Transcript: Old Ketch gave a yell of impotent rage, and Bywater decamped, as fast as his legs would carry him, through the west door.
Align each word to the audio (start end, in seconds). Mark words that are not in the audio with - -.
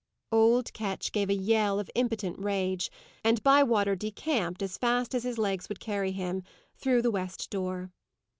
Old 0.31 0.73
Ketch 0.73 1.11
gave 1.11 1.29
a 1.29 1.35
yell 1.35 1.79
of 1.79 1.91
impotent 1.93 2.39
rage, 2.39 2.89
and 3.23 3.43
Bywater 3.43 3.95
decamped, 3.95 4.63
as 4.63 4.79
fast 4.79 5.13
as 5.13 5.21
his 5.23 5.37
legs 5.37 5.69
would 5.69 5.79
carry 5.79 6.11
him, 6.11 6.41
through 6.75 7.03
the 7.03 7.11
west 7.11 7.51
door. 7.51 7.91